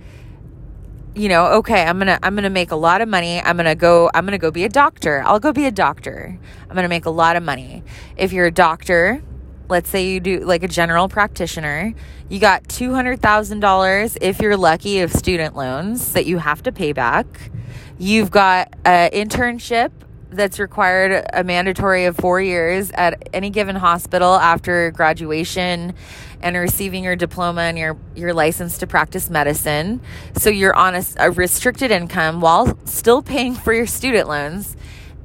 you 1.15 1.29
know, 1.29 1.45
okay, 1.45 1.83
I'm 1.83 1.97
going 1.99 2.07
to 2.07 2.19
I'm 2.23 2.33
going 2.33 2.43
to 2.43 2.49
make 2.49 2.71
a 2.71 2.75
lot 2.75 3.01
of 3.01 3.07
money. 3.07 3.39
I'm 3.39 3.55
going 3.55 3.65
to 3.65 3.75
go 3.75 4.09
I'm 4.13 4.25
going 4.25 4.31
to 4.31 4.39
go 4.39 4.51
be 4.51 4.63
a 4.63 4.69
doctor. 4.69 5.21
I'll 5.25 5.39
go 5.39 5.53
be 5.53 5.65
a 5.65 5.71
doctor. 5.71 6.39
I'm 6.63 6.75
going 6.75 6.83
to 6.83 6.89
make 6.89 7.05
a 7.05 7.11
lot 7.11 7.35
of 7.35 7.43
money. 7.43 7.83
If 8.17 8.33
you're 8.33 8.47
a 8.47 8.51
doctor, 8.51 9.21
let's 9.69 9.89
say 9.89 10.07
you 10.07 10.19
do 10.19 10.39
like 10.39 10.63
a 10.63 10.67
general 10.67 11.07
practitioner, 11.07 11.93
you 12.29 12.39
got 12.39 12.63
$200,000 12.63 14.17
if 14.21 14.39
you're 14.39 14.57
lucky 14.57 14.99
of 14.99 15.11
student 15.11 15.55
loans 15.55 16.13
that 16.13 16.25
you 16.25 16.39
have 16.39 16.63
to 16.63 16.71
pay 16.71 16.93
back. 16.93 17.51
You've 17.99 18.31
got 18.31 18.73
an 18.83 19.11
internship 19.11 19.91
that's 20.35 20.59
required 20.59 21.25
a 21.33 21.43
mandatory 21.43 22.05
of 22.05 22.15
4 22.17 22.41
years 22.41 22.91
at 22.91 23.29
any 23.33 23.49
given 23.49 23.75
hospital 23.75 24.35
after 24.35 24.91
graduation 24.91 25.93
and 26.41 26.57
receiving 26.57 27.03
your 27.03 27.15
diploma 27.15 27.61
and 27.61 27.77
your, 27.77 27.97
your 28.15 28.33
license 28.33 28.77
to 28.79 28.87
practice 28.87 29.29
medicine. 29.29 30.01
So 30.35 30.49
you're 30.49 30.75
on 30.75 30.95
a, 30.95 31.03
a 31.17 31.31
restricted 31.31 31.89
income 31.89 32.41
while 32.41 32.77
still 32.85 33.21
paying 33.21 33.55
for 33.55 33.73
your 33.73 33.87
student 33.87 34.27
loans. 34.27 34.75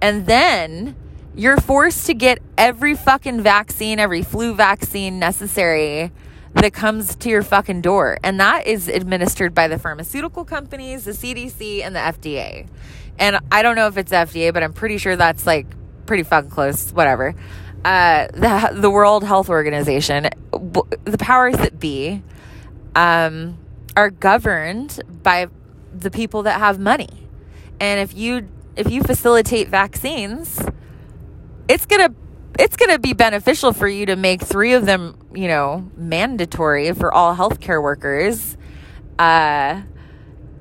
And 0.00 0.26
then 0.26 0.96
you're 1.34 1.60
forced 1.60 2.06
to 2.06 2.14
get 2.14 2.38
every 2.56 2.94
fucking 2.94 3.42
vaccine, 3.42 3.98
every 3.98 4.22
flu 4.22 4.54
vaccine 4.54 5.18
necessary 5.18 6.12
that 6.54 6.72
comes 6.72 7.14
to 7.16 7.28
your 7.28 7.42
fucking 7.42 7.80
door. 7.80 8.18
And 8.22 8.40
that 8.40 8.66
is 8.66 8.88
administered 8.88 9.54
by 9.54 9.68
the 9.68 9.78
pharmaceutical 9.78 10.44
companies, 10.44 11.04
the 11.04 11.12
CDC, 11.12 11.82
and 11.82 11.94
the 11.94 12.00
FDA. 12.00 12.66
And 13.18 13.38
I 13.50 13.62
don't 13.62 13.76
know 13.76 13.88
if 13.88 13.96
it's 13.96 14.12
FDA, 14.12 14.52
but 14.52 14.62
I'm 14.62 14.72
pretty 14.72 14.98
sure 14.98 15.16
that's 15.16 15.46
like 15.46 15.66
pretty 16.06 16.22
fucking 16.22 16.50
close, 16.50 16.90
whatever. 16.92 17.34
Uh, 17.84 18.26
the 18.32 18.70
the 18.74 18.90
World 18.90 19.24
Health 19.24 19.48
Organization, 19.48 20.28
the 20.52 21.16
powers 21.18 21.56
that 21.56 21.78
be, 21.78 22.22
um, 22.96 23.56
are 23.96 24.10
governed 24.10 25.00
by 25.22 25.46
the 25.94 26.10
people 26.10 26.42
that 26.42 26.58
have 26.58 26.78
money, 26.78 27.28
and 27.80 28.00
if 28.00 28.16
you 28.16 28.48
if 28.76 28.90
you 28.90 29.02
facilitate 29.02 29.68
vaccines, 29.68 30.60
it's 31.68 31.86
gonna 31.86 32.12
it's 32.58 32.76
gonna 32.76 32.98
be 32.98 33.12
beneficial 33.12 33.72
for 33.72 33.86
you 33.88 34.06
to 34.06 34.16
make 34.16 34.42
three 34.42 34.72
of 34.72 34.84
them, 34.84 35.16
you 35.32 35.46
know, 35.46 35.88
mandatory 35.96 36.92
for 36.92 37.12
all 37.12 37.36
healthcare 37.36 37.80
workers, 37.80 38.56
uh, 39.18 39.82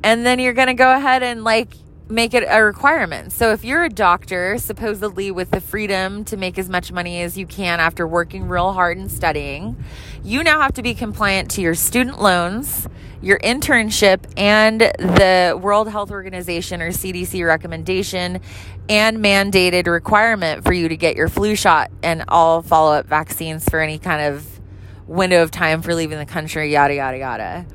and 0.03 0.25
then 0.25 0.39
you're 0.39 0.53
gonna 0.53 0.75
go 0.75 0.95
ahead 0.95 1.23
and 1.23 1.43
like 1.43 1.73
make 2.09 2.33
it 2.33 2.45
a 2.47 2.63
requirement. 2.63 3.31
So 3.31 3.51
if 3.51 3.65
you're 3.65 3.83
a 3.83 3.89
doctor, 3.89 4.57
supposedly 4.57 5.31
with 5.31 5.51
the 5.51 5.59
freedom 5.59 6.23
to 6.25 6.37
make 6.37 6.57
as 6.57 6.69
much 6.69 6.91
money 6.91 7.21
as 7.21 7.37
you 7.37 7.45
can 7.45 7.79
after 7.79 8.07
working 8.07 8.47
real 8.47 8.73
hard 8.73 8.97
and 8.97 9.11
studying, 9.11 9.75
you 10.23 10.43
now 10.43 10.61
have 10.61 10.73
to 10.73 10.81
be 10.81 10.93
compliant 10.93 11.51
to 11.51 11.61
your 11.61 11.75
student 11.75 12.21
loans, 12.21 12.87
your 13.21 13.39
internship, 13.39 14.21
and 14.37 14.81
the 14.81 15.59
World 15.61 15.89
Health 15.89 16.11
Organization 16.11 16.81
or 16.81 16.89
CDC 16.89 17.45
recommendation 17.45 18.39
and 18.87 19.17
mandated 19.17 19.87
requirement 19.87 20.63
for 20.63 20.71
you 20.71 20.87
to 20.87 20.95
get 20.95 21.17
your 21.17 21.27
flu 21.27 21.55
shot 21.55 21.91
and 22.03 22.23
all 22.29 22.61
follow 22.61 22.93
up 22.93 23.05
vaccines 23.05 23.67
for 23.67 23.81
any 23.81 23.99
kind 23.99 24.33
of 24.33 24.61
window 25.07 25.43
of 25.43 25.51
time 25.51 25.81
for 25.81 25.93
leaving 25.93 26.17
the 26.17 26.25
country, 26.25 26.71
yada, 26.71 26.95
yada, 26.95 27.17
yada 27.17 27.65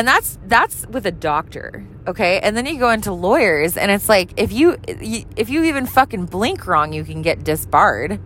and 0.00 0.08
that's 0.08 0.38
that's 0.46 0.86
with 0.86 1.04
a 1.04 1.12
doctor 1.12 1.86
okay? 2.08 2.40
And 2.40 2.56
then 2.56 2.64
you 2.64 2.78
go 2.78 2.88
into 2.88 3.12
lawyers 3.12 3.76
and 3.76 3.90
it's 3.90 4.08
like 4.08 4.32
if 4.38 4.50
you 4.50 4.78
if 4.88 5.50
you 5.50 5.64
even 5.64 5.84
fucking 5.84 6.24
blink 6.24 6.66
wrong 6.66 6.94
you 6.94 7.04
can 7.04 7.20
get 7.20 7.44
disbarred 7.44 8.18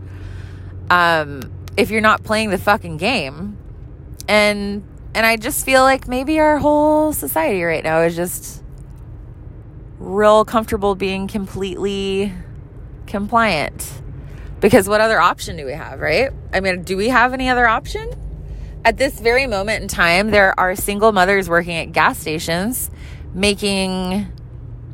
um 0.88 1.50
if 1.76 1.90
you're 1.90 2.00
not 2.00 2.22
playing 2.22 2.50
the 2.50 2.58
fucking 2.58 2.96
game. 2.96 3.58
And 4.28 4.84
and 5.16 5.26
i 5.26 5.36
just 5.36 5.64
feel 5.64 5.82
like 5.82 6.06
maybe 6.06 6.38
our 6.38 6.58
whole 6.58 7.12
society 7.12 7.64
right 7.64 7.82
now 7.82 8.02
is 8.02 8.14
just 8.14 8.62
real 9.98 10.44
comfortable 10.44 10.94
being 10.94 11.26
completely 11.26 12.32
compliant. 13.08 14.00
Because 14.60 14.88
what 14.88 15.00
other 15.00 15.20
option 15.20 15.56
do 15.56 15.66
we 15.66 15.72
have 15.72 15.98
right? 15.98 16.30
I 16.52 16.60
mean 16.60 16.84
do 16.84 16.96
we 16.96 17.08
have 17.08 17.32
any 17.32 17.48
other 17.48 17.66
option 17.66 18.12
at 18.84 18.98
this 18.98 19.18
very 19.18 19.46
moment 19.46 19.82
in 19.82 19.88
time, 19.88 20.30
there 20.30 20.58
are 20.58 20.76
single 20.76 21.12
mothers 21.12 21.48
working 21.48 21.76
at 21.76 21.92
gas 21.92 22.18
stations 22.18 22.90
making 23.34 24.28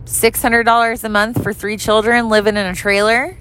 $600 0.04 1.04
a 1.04 1.08
month 1.08 1.42
for 1.42 1.52
three 1.52 1.76
children 1.76 2.28
living 2.28 2.56
in 2.56 2.66
a 2.66 2.74
trailer 2.74 3.36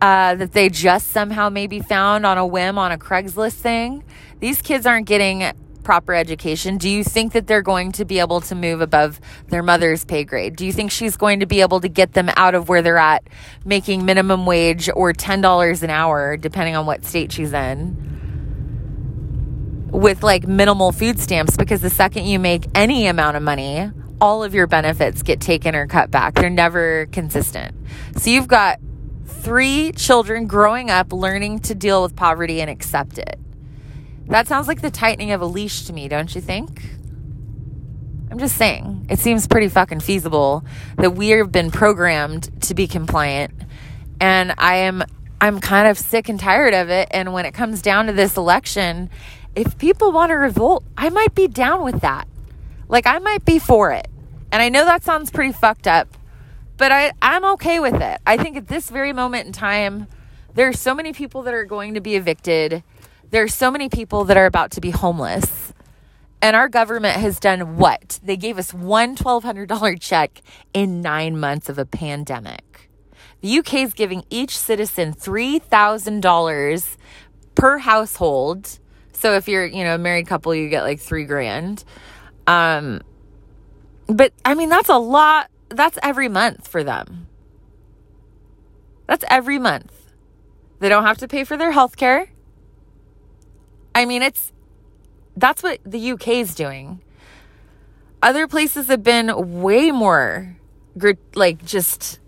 uh, 0.00 0.34
that 0.34 0.52
they 0.52 0.68
just 0.68 1.08
somehow 1.08 1.48
maybe 1.48 1.80
found 1.80 2.26
on 2.26 2.36
a 2.36 2.46
whim 2.46 2.76
on 2.76 2.92
a 2.92 2.98
Craigslist 2.98 3.54
thing. 3.54 4.04
These 4.40 4.60
kids 4.60 4.84
aren't 4.84 5.06
getting 5.06 5.50
proper 5.82 6.14
education. 6.14 6.76
Do 6.76 6.88
you 6.88 7.04
think 7.04 7.32
that 7.32 7.46
they're 7.46 7.62
going 7.62 7.92
to 7.92 8.04
be 8.04 8.18
able 8.18 8.40
to 8.42 8.54
move 8.54 8.80
above 8.80 9.20
their 9.48 9.62
mother's 9.62 10.04
pay 10.04 10.24
grade? 10.24 10.56
Do 10.56 10.66
you 10.66 10.72
think 10.72 10.90
she's 10.90 11.16
going 11.16 11.40
to 11.40 11.46
be 11.46 11.60
able 11.60 11.80
to 11.80 11.88
get 11.88 12.12
them 12.12 12.30
out 12.36 12.54
of 12.54 12.68
where 12.68 12.82
they're 12.82 12.98
at 12.98 13.26
making 13.64 14.04
minimum 14.04 14.46
wage 14.46 14.90
or 14.94 15.12
$10 15.12 15.82
an 15.82 15.90
hour, 15.90 16.36
depending 16.36 16.76
on 16.76 16.86
what 16.86 17.04
state 17.04 17.32
she's 17.32 17.52
in? 17.52 18.13
With 19.94 20.24
like 20.24 20.46
minimal 20.46 20.90
food 20.90 21.20
stamps 21.20 21.56
because 21.56 21.80
the 21.80 21.88
second 21.88 22.26
you 22.26 22.40
make 22.40 22.66
any 22.74 23.06
amount 23.06 23.36
of 23.36 23.42
money, 23.42 23.90
all 24.20 24.42
of 24.42 24.52
your 24.52 24.66
benefits 24.66 25.22
get 25.22 25.40
taken 25.40 25.76
or 25.76 25.86
cut 25.86 26.10
back. 26.10 26.34
They're 26.34 26.50
never 26.50 27.06
consistent. 27.12 27.76
So 28.16 28.30
you've 28.30 28.48
got 28.48 28.80
three 29.24 29.92
children 29.92 30.46
growing 30.46 30.90
up 30.90 31.12
learning 31.12 31.60
to 31.60 31.76
deal 31.76 32.02
with 32.02 32.16
poverty 32.16 32.60
and 32.60 32.68
accept 32.68 33.18
it. 33.18 33.38
That 34.26 34.48
sounds 34.48 34.66
like 34.66 34.80
the 34.80 34.90
tightening 34.90 35.30
of 35.30 35.40
a 35.40 35.46
leash 35.46 35.84
to 35.84 35.92
me, 35.92 36.08
don't 36.08 36.34
you 36.34 36.40
think? 36.40 36.82
I'm 38.32 38.38
just 38.38 38.56
saying, 38.56 39.06
it 39.08 39.20
seems 39.20 39.46
pretty 39.46 39.68
fucking 39.68 40.00
feasible 40.00 40.64
that 40.96 41.10
we 41.10 41.28
have 41.28 41.52
been 41.52 41.70
programmed 41.70 42.50
to 42.62 42.74
be 42.74 42.88
compliant. 42.88 43.52
And 44.20 44.54
I 44.58 44.76
am 44.76 45.04
I'm 45.40 45.60
kind 45.60 45.86
of 45.88 45.98
sick 45.98 46.28
and 46.28 46.40
tired 46.40 46.74
of 46.74 46.88
it. 46.88 47.08
And 47.10 47.32
when 47.32 47.44
it 47.44 47.52
comes 47.52 47.82
down 47.82 48.06
to 48.06 48.12
this 48.12 48.36
election, 48.36 49.10
if 49.56 49.78
people 49.78 50.12
want 50.12 50.30
to 50.30 50.34
revolt, 50.34 50.84
I 50.96 51.10
might 51.10 51.34
be 51.34 51.48
down 51.48 51.82
with 51.84 52.00
that. 52.00 52.26
Like 52.88 53.06
I 53.06 53.18
might 53.18 53.44
be 53.44 53.58
for 53.58 53.92
it. 53.92 54.08
And 54.52 54.62
I 54.62 54.68
know 54.68 54.84
that 54.84 55.02
sounds 55.02 55.30
pretty 55.30 55.52
fucked 55.52 55.86
up, 55.86 56.08
but 56.76 56.92
I, 56.92 57.12
I'm 57.20 57.44
okay 57.54 57.80
with 57.80 58.00
it. 58.00 58.20
I 58.26 58.36
think 58.36 58.56
at 58.56 58.68
this 58.68 58.88
very 58.90 59.12
moment 59.12 59.46
in 59.46 59.52
time, 59.52 60.06
there 60.54 60.68
are 60.68 60.72
so 60.72 60.94
many 60.94 61.12
people 61.12 61.42
that 61.42 61.54
are 61.54 61.64
going 61.64 61.94
to 61.94 62.00
be 62.00 62.14
evicted. 62.14 62.84
There 63.30 63.42
are 63.42 63.48
so 63.48 63.70
many 63.70 63.88
people 63.88 64.24
that 64.24 64.36
are 64.36 64.46
about 64.46 64.70
to 64.72 64.80
be 64.80 64.90
homeless. 64.90 65.72
And 66.40 66.54
our 66.54 66.68
government 66.68 67.16
has 67.16 67.40
done 67.40 67.76
what? 67.78 68.20
They 68.22 68.36
gave 68.36 68.58
us 68.58 68.72
one 68.72 69.16
$1,200 69.16 70.00
check 70.00 70.42
in 70.72 71.00
nine 71.00 71.38
months 71.38 71.68
of 71.68 71.78
a 71.78 71.86
pandemic. 71.86 72.90
The 73.40 73.58
UK 73.58 73.74
is 73.74 73.94
giving 73.94 74.24
each 74.30 74.56
citizen 74.56 75.14
$3,000 75.14 76.96
per 77.54 77.78
household. 77.78 78.78
So 79.24 79.32
if 79.32 79.48
you're, 79.48 79.64
you 79.64 79.84
know, 79.84 79.94
a 79.94 79.98
married 79.98 80.26
couple, 80.26 80.54
you 80.54 80.68
get 80.68 80.82
like 80.82 81.00
three 81.00 81.24
grand. 81.24 81.82
Um, 82.46 83.00
but 84.06 84.34
I 84.44 84.54
mean, 84.54 84.68
that's 84.68 84.90
a 84.90 84.98
lot. 84.98 85.50
That's 85.70 85.98
every 86.02 86.28
month 86.28 86.68
for 86.68 86.84
them. 86.84 87.26
That's 89.06 89.24
every 89.30 89.58
month. 89.58 90.12
They 90.78 90.90
don't 90.90 91.04
have 91.04 91.16
to 91.16 91.26
pay 91.26 91.44
for 91.44 91.56
their 91.56 91.70
health 91.70 91.96
care. 91.96 92.32
I 93.94 94.04
mean, 94.04 94.20
it's 94.20 94.52
that's 95.34 95.62
what 95.62 95.78
the 95.86 96.10
UK 96.10 96.28
is 96.28 96.54
doing. 96.54 97.00
Other 98.22 98.46
places 98.46 98.88
have 98.88 99.02
been 99.02 99.62
way 99.62 99.90
more 99.90 100.58
like 101.34 101.64
just 101.64 102.20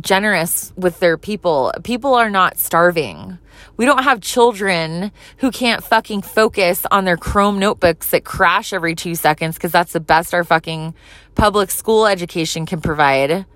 generous 0.00 0.72
with 0.76 1.00
their 1.00 1.16
people. 1.16 1.72
People 1.82 2.14
are 2.14 2.30
not 2.30 2.58
starving. 2.58 3.38
We 3.76 3.86
don't 3.86 4.04
have 4.04 4.20
children 4.20 5.12
who 5.38 5.50
can't 5.50 5.82
fucking 5.82 6.22
focus 6.22 6.84
on 6.90 7.04
their 7.04 7.16
Chrome 7.16 7.58
notebooks 7.58 8.10
that 8.10 8.24
crash 8.24 8.72
every 8.72 8.94
two 8.94 9.14
seconds 9.14 9.56
because 9.56 9.72
that's 9.72 9.92
the 9.92 10.00
best 10.00 10.34
our 10.34 10.44
fucking 10.44 10.94
public 11.34 11.70
school 11.70 12.06
education 12.06 12.66
can 12.66 12.80
provide. 12.80 13.46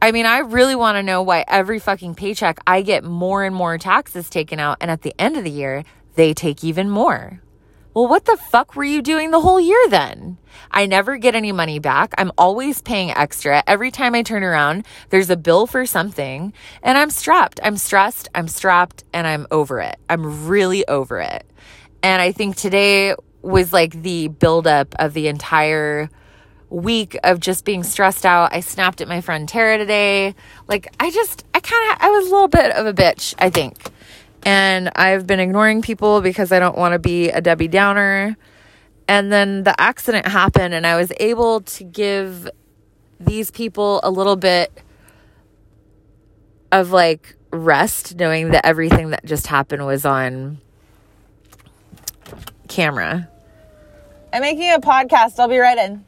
I 0.00 0.10
mean, 0.10 0.26
I 0.26 0.38
really 0.38 0.74
want 0.74 0.96
to 0.96 1.02
know 1.02 1.22
why 1.22 1.44
every 1.46 1.78
fucking 1.78 2.16
paycheck 2.16 2.58
I 2.66 2.82
get 2.82 3.04
more 3.04 3.44
and 3.44 3.54
more 3.54 3.78
taxes 3.78 4.28
taken 4.28 4.58
out, 4.58 4.78
and 4.80 4.90
at 4.90 5.02
the 5.02 5.14
end 5.18 5.36
of 5.36 5.44
the 5.44 5.50
year, 5.50 5.84
they 6.16 6.34
take 6.34 6.64
even 6.64 6.90
more. 6.90 7.40
Well, 7.94 8.08
what 8.08 8.24
the 8.24 8.38
fuck 8.38 8.74
were 8.74 8.84
you 8.84 9.02
doing 9.02 9.32
the 9.32 9.40
whole 9.40 9.60
year 9.60 9.84
then? 9.90 10.38
I 10.70 10.86
never 10.86 11.18
get 11.18 11.34
any 11.34 11.52
money 11.52 11.78
back. 11.78 12.14
I'm 12.16 12.32
always 12.38 12.80
paying 12.80 13.10
extra. 13.10 13.62
Every 13.66 13.90
time 13.90 14.14
I 14.14 14.22
turn 14.22 14.42
around, 14.42 14.86
there's 15.10 15.28
a 15.28 15.36
bill 15.36 15.66
for 15.66 15.84
something, 15.84 16.54
and 16.82 16.96
I'm 16.96 17.10
strapped. 17.10 17.60
I'm 17.62 17.76
stressed, 17.76 18.30
I'm 18.34 18.48
strapped, 18.48 19.04
and 19.12 19.26
I'm 19.26 19.46
over 19.50 19.78
it. 19.78 19.96
I'm 20.08 20.46
really 20.48 20.88
over 20.88 21.20
it. 21.20 21.44
And 22.02 22.22
I 22.22 22.32
think 22.32 22.56
today 22.56 23.14
was 23.42 23.74
like 23.74 24.00
the 24.00 24.28
buildup 24.28 24.94
of 24.98 25.12
the 25.12 25.28
entire 25.28 26.08
week 26.70 27.18
of 27.22 27.40
just 27.40 27.66
being 27.66 27.82
stressed 27.82 28.24
out. 28.24 28.54
I 28.54 28.60
snapped 28.60 29.02
at 29.02 29.08
my 29.08 29.20
friend 29.20 29.46
Tara 29.46 29.76
today. 29.76 30.34
Like, 30.66 30.88
I 30.98 31.10
just, 31.10 31.44
I 31.52 31.60
kind 31.60 31.92
of, 31.92 31.98
I 32.00 32.08
was 32.08 32.26
a 32.26 32.30
little 32.30 32.48
bit 32.48 32.72
of 32.72 32.86
a 32.86 32.94
bitch, 32.94 33.34
I 33.38 33.50
think 33.50 33.76
and 34.44 34.90
I've 34.96 35.26
been 35.26 35.40
ignoring 35.40 35.82
people 35.82 36.20
because 36.20 36.52
I 36.52 36.58
don't 36.58 36.76
want 36.76 36.92
to 36.92 36.98
be 36.98 37.30
a 37.30 37.40
Debbie 37.40 37.68
Downer. 37.68 38.36
And 39.08 39.32
then 39.32 39.64
the 39.64 39.78
accident 39.80 40.26
happened, 40.26 40.74
and 40.74 40.86
I 40.86 40.96
was 40.96 41.12
able 41.20 41.60
to 41.60 41.84
give 41.84 42.48
these 43.20 43.50
people 43.50 44.00
a 44.02 44.10
little 44.10 44.36
bit 44.36 44.72
of 46.70 46.90
like 46.90 47.36
rest, 47.50 48.16
knowing 48.16 48.50
that 48.50 48.64
everything 48.64 49.10
that 49.10 49.24
just 49.24 49.46
happened 49.46 49.84
was 49.84 50.04
on 50.04 50.58
camera. 52.68 53.28
I'm 54.32 54.40
making 54.40 54.72
a 54.72 54.78
podcast. 54.78 55.38
I'll 55.38 55.48
be 55.48 55.58
right 55.58 55.76
in. 55.76 56.04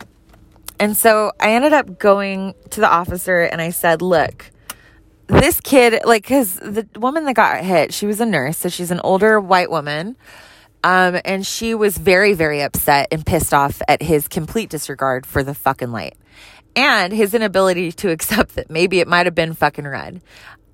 And 0.81 0.97
so 0.97 1.33
I 1.39 1.53
ended 1.53 1.73
up 1.73 1.99
going 1.99 2.55
to 2.71 2.81
the 2.81 2.91
officer 2.91 3.41
and 3.41 3.61
I 3.61 3.71
said, 3.71 4.03
Look, 4.03 4.51
this 5.27 5.61
kid, 5.61 6.03
like, 6.05 6.23
because 6.23 6.55
the 6.57 6.87
woman 6.97 7.25
that 7.25 7.35
got 7.35 7.65
hit, 7.65 7.95
she 7.95 8.07
was 8.07 8.21
a 8.21 8.27
nurse, 8.27 8.59
so 8.59 8.69
she's 8.69 8.91
an 8.91 9.01
older 9.03 9.41
white 9.41 9.71
woman. 9.71 10.17
Um, 10.83 11.19
and 11.25 11.47
she 11.47 11.75
was 11.75 11.97
very, 11.97 12.35
very 12.35 12.61
upset 12.61 13.09
and 13.11 13.25
pissed 13.25 13.55
off 13.55 13.81
at 13.89 14.03
his 14.03 14.29
complete 14.29 14.69
disregard 14.69 15.25
for 15.25 15.43
the 15.43 15.55
fucking 15.55 15.91
light 15.91 16.15
and 16.77 17.13
his 17.13 17.35
inability 17.35 17.93
to 17.93 18.11
accept 18.11 18.55
that 18.55 18.71
maybe 18.71 19.01
it 19.01 19.09
might 19.09 19.27
have 19.27 19.35
been 19.35 19.55
fucking 19.55 19.87
red. 19.87 20.21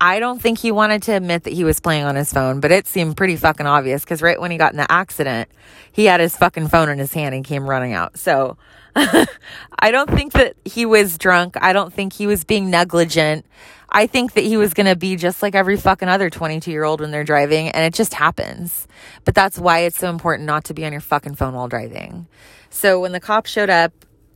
I 0.03 0.19
don't 0.19 0.41
think 0.41 0.57
he 0.57 0.71
wanted 0.71 1.03
to 1.03 1.11
admit 1.11 1.43
that 1.43 1.53
he 1.53 1.63
was 1.63 1.79
playing 1.79 2.05
on 2.05 2.15
his 2.15 2.33
phone, 2.33 2.59
but 2.59 2.71
it 2.71 2.87
seemed 2.87 3.15
pretty 3.15 3.35
fucking 3.35 3.67
obvious 3.67 4.03
because 4.03 4.23
right 4.23 4.41
when 4.41 4.49
he 4.49 4.57
got 4.57 4.71
in 4.71 4.77
the 4.77 4.91
accident, 4.91 5.47
he 5.91 6.05
had 6.05 6.19
his 6.19 6.35
fucking 6.35 6.69
phone 6.69 6.89
in 6.89 6.97
his 6.97 7.13
hand 7.13 7.35
and 7.35 7.45
came 7.45 7.69
running 7.69 7.93
out. 7.93 8.17
So 8.17 8.57
I 8.95 9.91
don't 9.91 10.09
think 10.09 10.33
that 10.33 10.55
he 10.65 10.87
was 10.87 11.19
drunk. 11.19 11.55
I 11.61 11.71
don't 11.71 11.93
think 11.93 12.13
he 12.13 12.25
was 12.25 12.43
being 12.43 12.71
negligent. 12.71 13.45
I 13.89 14.07
think 14.07 14.33
that 14.33 14.43
he 14.43 14.57
was 14.57 14.73
going 14.73 14.87
to 14.87 14.95
be 14.95 15.17
just 15.17 15.43
like 15.43 15.53
every 15.53 15.77
fucking 15.77 16.09
other 16.09 16.31
22 16.31 16.71
year 16.71 16.83
old 16.83 16.99
when 16.99 17.11
they're 17.11 17.23
driving, 17.23 17.69
and 17.69 17.85
it 17.85 17.93
just 17.93 18.15
happens. 18.15 18.87
But 19.23 19.35
that's 19.35 19.59
why 19.59 19.81
it's 19.81 19.99
so 19.99 20.09
important 20.09 20.47
not 20.47 20.63
to 20.65 20.73
be 20.73 20.83
on 20.83 20.93
your 20.93 21.01
fucking 21.01 21.35
phone 21.35 21.53
while 21.53 21.67
driving. 21.67 22.25
So 22.71 22.99
when 23.01 23.11
the 23.11 23.19
cop 23.19 23.45
showed 23.45 23.69
up, 23.69 23.93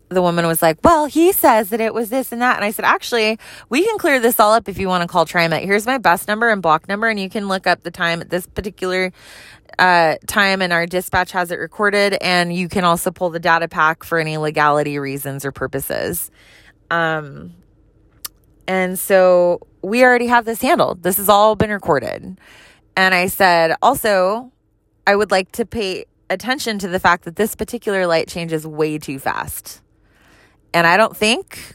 the 0.10 0.22
woman 0.22 0.46
was 0.48 0.62
like, 0.62 0.78
Well, 0.84 1.06
he 1.06 1.32
says 1.32 1.70
that 1.70 1.82
it 1.82 1.94
was 1.94 2.10
this 2.10 2.32
and 2.32 2.42
that. 2.42 2.56
And 2.56 2.66
I 2.66 2.72
said, 2.72 2.86
Actually, 2.86 3.40
we 3.70 3.84
can 3.84 3.98
clear 3.98 4.20
this 4.20 4.40
all 4.40 4.54
up 4.54 4.70
if 4.70 4.78
you 4.78 4.88
want 4.88 5.02
to 5.02 5.08
call 5.08 5.26
TriMet. 5.26 5.64
Here's 5.64 5.86
my 5.86 5.98
bus 5.98 6.28
number 6.28 6.50
and 6.50 6.62
block 6.62 6.88
number, 6.88 7.08
and 7.08 7.20
you 7.20 7.30
can 7.30 7.48
look 7.48 7.68
up 7.68 7.84
the 7.84 7.92
time 7.92 8.22
at 8.22 8.30
this 8.30 8.48
particular 8.48 9.12
uh, 9.80 10.16
time, 10.28 10.62
and 10.62 10.72
our 10.72 10.86
dispatch 10.86 11.32
has 11.32 11.52
it 11.52 11.60
recorded. 11.60 12.18
And 12.22 12.54
you 12.54 12.70
can 12.70 12.84
also 12.84 13.12
pull 13.12 13.30
the 13.30 13.40
data 13.40 13.68
pack 13.68 14.04
for 14.04 14.20
any 14.20 14.38
legality 14.38 15.00
reasons 15.00 15.46
or 15.46 15.52
purposes. 15.52 16.32
Um, 16.92 17.54
and 18.68 18.98
so 18.98 19.60
we 19.82 20.04
already 20.04 20.28
have 20.28 20.46
this 20.46 20.62
handled. 20.62 21.04
This 21.04 21.18
has 21.18 21.30
all 21.30 21.56
been 21.56 21.70
recorded. 21.70 22.40
And 22.98 23.14
I 23.14 23.28
said, 23.28 23.76
also, 23.82 24.52
I 25.06 25.16
would 25.16 25.32
like 25.32 25.52
to 25.54 25.66
pay 25.66 26.06
attention 26.30 26.80
to 26.80 26.88
the 26.88 27.00
fact 27.00 27.26
that 27.26 27.36
this 27.36 27.56
particular 27.56 28.08
light 28.08 28.28
changes 28.28 28.66
way 28.66 28.98
too 28.98 29.20
fast. 29.20 29.82
And 30.76 30.86
I 30.86 30.98
don't 30.98 31.16
think 31.16 31.74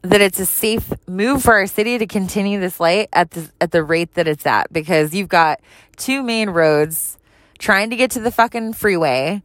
that 0.00 0.22
it's 0.22 0.40
a 0.40 0.46
safe 0.46 0.90
move 1.06 1.42
for 1.42 1.52
our 1.52 1.66
city 1.66 1.98
to 1.98 2.06
continue 2.06 2.58
this 2.58 2.80
light 2.80 3.10
at 3.12 3.32
the 3.32 3.50
at 3.60 3.72
the 3.72 3.84
rate 3.84 4.14
that 4.14 4.26
it's 4.26 4.46
at 4.46 4.72
because 4.72 5.14
you've 5.14 5.28
got 5.28 5.60
two 5.98 6.22
main 6.22 6.48
roads 6.48 7.18
trying 7.58 7.90
to 7.90 7.96
get 7.96 8.12
to 8.12 8.20
the 8.20 8.30
fucking 8.30 8.72
freeway 8.72 9.42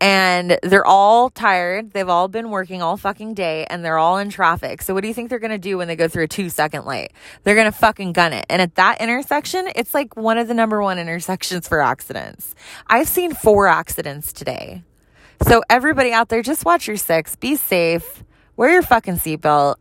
and 0.00 0.58
they're 0.62 0.86
all 0.86 1.28
tired. 1.28 1.90
They've 1.90 2.08
all 2.08 2.28
been 2.28 2.48
working 2.48 2.80
all 2.80 2.96
fucking 2.96 3.34
day 3.34 3.66
and 3.68 3.84
they're 3.84 3.98
all 3.98 4.16
in 4.16 4.30
traffic. 4.30 4.80
So 4.80 4.94
what 4.94 5.02
do 5.02 5.08
you 5.08 5.14
think 5.14 5.28
they're 5.28 5.38
going 5.38 5.50
to 5.50 5.58
do 5.58 5.76
when 5.76 5.88
they 5.88 5.96
go 5.96 6.08
through 6.08 6.24
a 6.24 6.28
2 6.28 6.48
second 6.48 6.86
light? 6.86 7.12
They're 7.42 7.54
going 7.54 7.70
to 7.70 7.78
fucking 7.78 8.14
gun 8.14 8.32
it. 8.32 8.46
And 8.48 8.62
at 8.62 8.76
that 8.76 9.02
intersection, 9.02 9.68
it's 9.76 9.92
like 9.92 10.16
one 10.16 10.38
of 10.38 10.48
the 10.48 10.54
number 10.54 10.80
one 10.80 10.98
intersections 10.98 11.68
for 11.68 11.82
accidents. 11.82 12.54
I've 12.86 13.08
seen 13.08 13.34
four 13.34 13.66
accidents 13.66 14.32
today. 14.32 14.84
So 15.42 15.62
everybody 15.70 16.12
out 16.12 16.28
there 16.28 16.42
just 16.42 16.64
watch 16.64 16.86
your 16.86 16.96
6, 16.96 17.36
be 17.36 17.56
safe, 17.56 18.24
wear 18.56 18.70
your 18.70 18.82
fucking 18.82 19.16
seatbelt. 19.16 19.76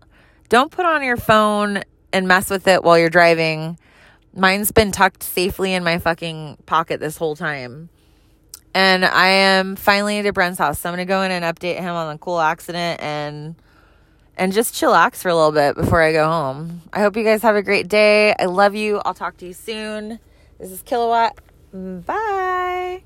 Don't 0.49 0.71
put 0.71 0.85
on 0.85 1.03
your 1.03 1.17
phone 1.17 1.83
and 2.13 2.27
mess 2.27 2.49
with 2.49 2.67
it 2.67 2.83
while 2.83 2.97
you're 2.97 3.09
driving. 3.09 3.77
Mine's 4.33 4.71
been 4.71 4.91
tucked 4.91 5.23
safely 5.23 5.73
in 5.73 5.83
my 5.83 5.99
fucking 5.99 6.57
pocket 6.65 6.99
this 6.99 7.17
whole 7.17 7.35
time. 7.35 7.89
And 8.73 9.03
I 9.03 9.27
am 9.27 9.75
finally 9.75 10.19
at 10.19 10.33
Brent's 10.33 10.59
house. 10.59 10.79
So 10.79 10.89
I'm 10.89 10.95
going 10.95 11.05
to 11.05 11.09
go 11.09 11.23
in 11.23 11.31
and 11.31 11.43
update 11.43 11.79
him 11.79 11.95
on 11.95 12.13
the 12.13 12.19
cool 12.19 12.39
accident 12.39 13.01
and 13.01 13.55
and 14.37 14.53
just 14.53 14.75
chillax 14.75 15.15
for 15.15 15.29
a 15.29 15.35
little 15.35 15.51
bit 15.51 15.75
before 15.75 16.03
I 16.03 16.11
go 16.11 16.27
home. 16.27 16.83
I 16.93 17.01
hope 17.01 17.17
you 17.17 17.23
guys 17.23 17.41
have 17.41 17.55
a 17.55 17.63
great 17.63 17.87
day. 17.87 18.35
I 18.39 18.45
love 18.45 18.75
you. 18.75 19.01
I'll 19.03 19.15
talk 19.15 19.37
to 19.37 19.47
you 19.47 19.53
soon. 19.53 20.19
This 20.59 20.71
is 20.71 20.83
Kilowatt. 20.83 21.39
Bye. 21.73 23.01